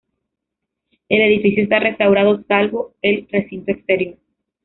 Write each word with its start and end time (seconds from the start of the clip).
El 1.09 1.21
edificio 1.21 1.61
está 1.61 1.77
restaurado 1.79 2.43
—salvo 2.47 2.95
el 3.03 3.27
recinto 3.31 3.71
exterior—. 3.71 4.15